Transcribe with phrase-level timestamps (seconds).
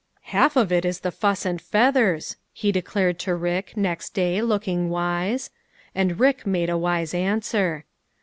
[0.33, 4.41] "Half of it is the fuss and feathers," he de clared to Rick, next day,
[4.41, 5.51] looking wise.
[5.93, 7.85] And Rick made a wise answer.